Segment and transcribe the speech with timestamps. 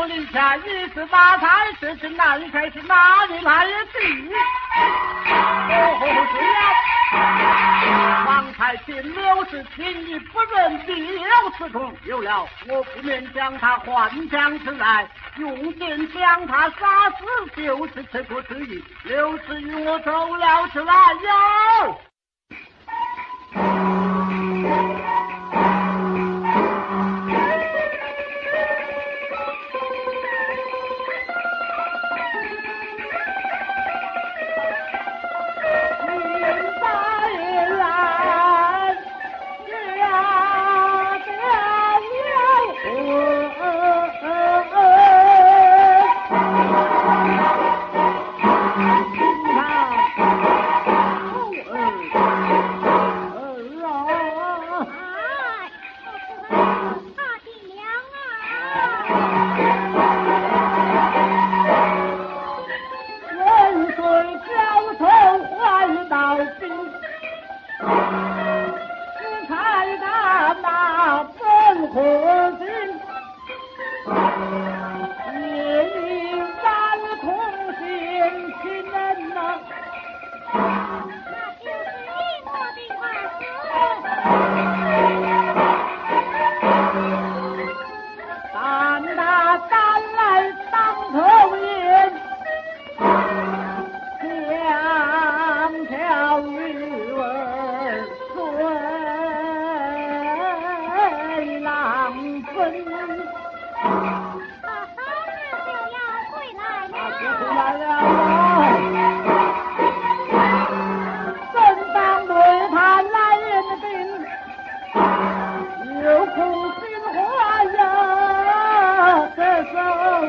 [0.00, 1.46] 我立下一十八才
[1.78, 3.74] 是是南才是哪里来的？
[5.68, 5.76] 哦，
[6.32, 6.38] 是
[7.18, 11.28] 呀，方才秦刘是轻易不认必有
[11.58, 15.06] 此痛，有了我不免将他换将出来，
[15.36, 18.82] 用剑将他杀死，就是这个主意。
[19.04, 22.00] 刘氏与我走了出来哟。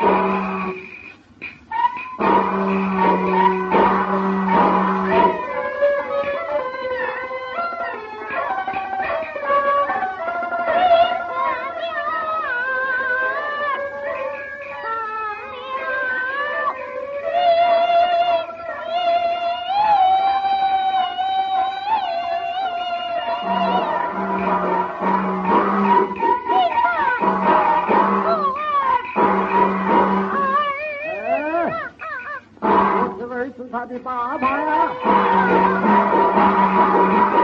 [0.00, 0.74] 哎呀！
[33.74, 37.43] 快啲打牌啦！